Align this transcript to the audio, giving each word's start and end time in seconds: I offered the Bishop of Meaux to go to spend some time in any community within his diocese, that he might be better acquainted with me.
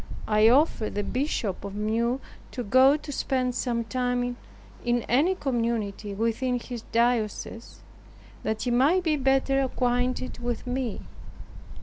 I 0.27 0.49
offered 0.49 0.95
the 0.95 1.03
Bishop 1.03 1.63
of 1.63 1.75
Meaux 1.75 2.19
to 2.53 2.63
go 2.63 2.97
to 2.97 3.11
spend 3.11 3.53
some 3.53 3.83
time 3.83 4.35
in 4.83 5.03
any 5.03 5.35
community 5.35 6.15
within 6.15 6.59
his 6.59 6.81
diocese, 6.91 7.83
that 8.41 8.63
he 8.63 8.71
might 8.71 9.03
be 9.03 9.15
better 9.15 9.61
acquainted 9.61 10.39
with 10.39 10.65
me. 10.65 11.01